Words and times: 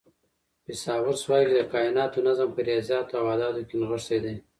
فیثاغورث 0.65 1.21
وایي 1.27 1.45
چې 1.49 1.55
د 1.57 1.61
کائناتو 1.73 2.19
نظم 2.27 2.49
په 2.53 2.61
ریاضیاتو 2.67 3.13
او 3.19 3.25
اعدادو 3.31 3.61
کې 3.67 3.75
نغښتی 3.81 4.19
دی. 4.25 4.35